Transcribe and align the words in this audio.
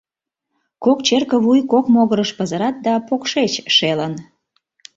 Кок 0.83 0.99
черке 1.07 1.37
вуй 1.45 1.59
кок 1.71 1.85
могырыш 1.93 2.31
пызырат 2.37 2.75
да, 2.85 2.93
покшеч 3.07 3.53
шелын. 3.75 4.13